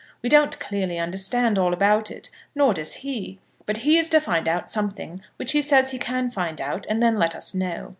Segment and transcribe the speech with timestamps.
[0.23, 4.47] We don't clearly understand all about it, nor does he; but he is to find
[4.47, 7.89] out something which he says he can find out, and then let us know.